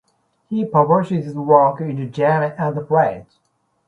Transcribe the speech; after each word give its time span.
He 0.49 0.65
publishes 0.65 1.25
his 1.25 1.35
works 1.35 1.79
in 1.81 2.11
German 2.11 2.53
and 2.57 2.87
French. 2.87 3.27